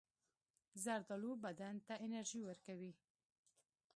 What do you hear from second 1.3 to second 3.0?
بدن ته انرژي ورکوي.